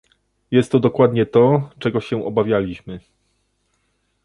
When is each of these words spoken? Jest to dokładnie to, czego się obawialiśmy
Jest 0.51 0.71
to 0.71 0.79
dokładnie 0.79 1.25
to, 1.25 1.69
czego 1.79 2.01
się 2.01 2.25
obawialiśmy 2.25 2.99